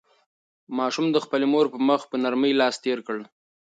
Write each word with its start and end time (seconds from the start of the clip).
ماشوم 0.77 1.07
د 1.11 1.17
خپلې 1.25 1.45
مور 1.53 1.65
په 1.73 1.79
مخ 1.87 2.01
په 2.11 2.15
نرمۍ 2.23 2.53
لاس 2.61 2.75
تېر 2.83 2.99
کړ. 3.07 3.17